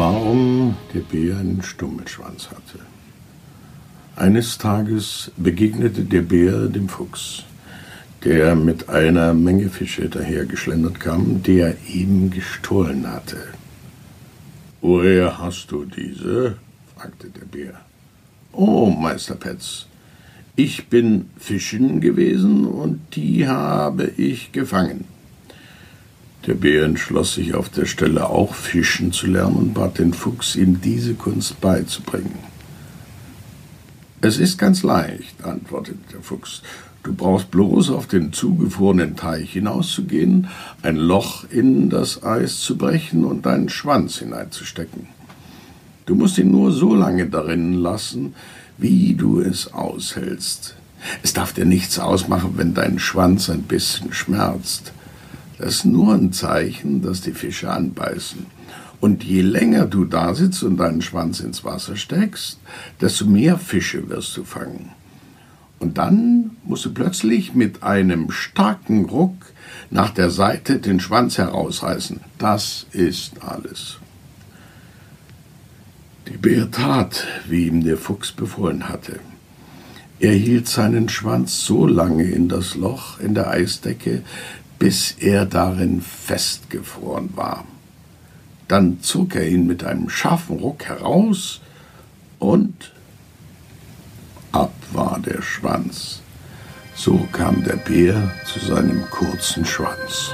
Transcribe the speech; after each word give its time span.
Warum 0.00 0.76
der 0.94 1.00
Bär 1.00 1.36
einen 1.36 1.62
Stummelschwanz 1.62 2.48
hatte. 2.48 2.78
Eines 4.16 4.56
Tages 4.56 5.30
begegnete 5.36 6.04
der 6.04 6.22
Bär 6.22 6.68
dem 6.68 6.88
Fuchs, 6.88 7.42
der 8.24 8.54
mit 8.54 8.88
einer 8.88 9.34
Menge 9.34 9.68
Fische 9.68 10.08
dahergeschlendert 10.08 11.00
kam, 11.00 11.42
die 11.42 11.58
er 11.58 11.76
eben 11.86 12.30
gestohlen 12.30 13.06
hatte. 13.12 13.36
Woher 14.80 15.36
hast 15.36 15.70
du 15.70 15.84
diese? 15.84 16.56
fragte 16.96 17.28
der 17.28 17.44
Bär. 17.44 17.74
Oh, 18.52 18.86
Meister 18.86 19.34
Petz, 19.34 19.84
ich 20.56 20.86
bin 20.86 21.28
fischen 21.36 22.00
gewesen 22.00 22.64
und 22.64 23.00
die 23.16 23.46
habe 23.46 24.10
ich 24.16 24.50
gefangen. 24.50 25.04
Der 26.46 26.54
Bär 26.54 26.84
entschloss 26.84 27.34
sich 27.34 27.54
auf 27.54 27.68
der 27.68 27.84
Stelle 27.84 28.28
auch 28.28 28.54
fischen 28.54 29.12
zu 29.12 29.26
lernen 29.26 29.56
und 29.56 29.74
bat 29.74 29.98
den 29.98 30.14
Fuchs, 30.14 30.56
ihm 30.56 30.80
diese 30.80 31.14
Kunst 31.14 31.60
beizubringen. 31.60 32.38
Es 34.22 34.38
ist 34.38 34.58
ganz 34.58 34.82
leicht, 34.82 35.44
antwortete 35.44 35.98
der 36.12 36.20
Fuchs. 36.20 36.62
Du 37.02 37.14
brauchst 37.14 37.50
bloß 37.50 37.90
auf 37.90 38.06
den 38.06 38.32
zugefrorenen 38.32 39.16
Teich 39.16 39.52
hinauszugehen, 39.52 40.48
ein 40.82 40.96
Loch 40.96 41.44
in 41.48 41.88
das 41.88 42.22
Eis 42.22 42.60
zu 42.60 42.76
brechen 42.76 43.24
und 43.24 43.46
deinen 43.46 43.70
Schwanz 43.70 44.18
hineinzustecken. 44.18 45.06
Du 46.04 46.14
musst 46.14 46.38
ihn 46.38 46.50
nur 46.50 46.72
so 46.72 46.94
lange 46.94 47.26
darin 47.26 47.74
lassen, 47.74 48.34
wie 48.76 49.14
du 49.14 49.40
es 49.40 49.72
aushältst. 49.72 50.74
Es 51.22 51.32
darf 51.32 51.52
dir 51.52 51.64
nichts 51.64 51.98
ausmachen, 51.98 52.54
wenn 52.56 52.74
dein 52.74 52.98
Schwanz 52.98 53.48
ein 53.48 53.62
bisschen 53.62 54.12
schmerzt. 54.12 54.92
Das 55.60 55.74
ist 55.74 55.84
nur 55.84 56.14
ein 56.14 56.32
Zeichen, 56.32 57.02
dass 57.02 57.20
die 57.20 57.32
Fische 57.32 57.70
anbeißen. 57.70 58.46
Und 58.98 59.24
je 59.24 59.42
länger 59.42 59.84
du 59.84 60.06
da 60.06 60.34
sitzt 60.34 60.62
und 60.62 60.78
deinen 60.78 61.02
Schwanz 61.02 61.40
ins 61.40 61.64
Wasser 61.64 61.96
steckst, 61.96 62.58
desto 63.00 63.26
mehr 63.26 63.58
Fische 63.58 64.08
wirst 64.08 64.34
du 64.38 64.44
fangen. 64.44 64.90
Und 65.78 65.98
dann 65.98 66.52
musst 66.64 66.86
du 66.86 66.94
plötzlich 66.94 67.54
mit 67.54 67.82
einem 67.82 68.30
starken 68.30 69.04
Ruck 69.04 69.34
nach 69.90 70.10
der 70.10 70.30
Seite 70.30 70.78
den 70.78 70.98
Schwanz 70.98 71.36
herausreißen. 71.36 72.20
Das 72.38 72.86
ist 72.92 73.42
alles. 73.42 73.98
Die 76.26 76.38
Bär 76.38 76.70
tat, 76.70 77.26
wie 77.48 77.66
ihm 77.66 77.84
der 77.84 77.98
Fuchs 77.98 78.32
befohlen 78.32 78.88
hatte. 78.88 79.20
Er 80.20 80.32
hielt 80.32 80.68
seinen 80.68 81.08
Schwanz 81.08 81.64
so 81.64 81.86
lange 81.86 82.24
in 82.24 82.48
das 82.48 82.76
Loch 82.76 83.18
in 83.20 83.34
der 83.34 83.48
Eisdecke, 83.48 84.22
bis 84.80 85.14
er 85.20 85.44
darin 85.44 86.00
festgefroren 86.00 87.36
war. 87.36 87.64
Dann 88.66 89.00
zog 89.02 89.36
er 89.36 89.46
ihn 89.46 89.66
mit 89.66 89.84
einem 89.84 90.08
scharfen 90.08 90.58
Ruck 90.58 90.86
heraus 90.86 91.60
und 92.38 92.92
ab 94.52 94.72
war 94.92 95.20
der 95.20 95.42
Schwanz. 95.42 96.22
So 96.94 97.28
kam 97.32 97.62
der 97.62 97.76
Bär 97.76 98.32
zu 98.46 98.58
seinem 98.58 99.08
kurzen 99.10 99.64
Schwanz. 99.64 100.32